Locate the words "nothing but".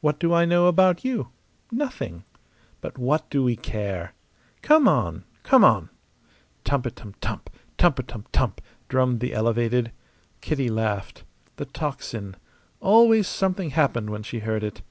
1.72-2.98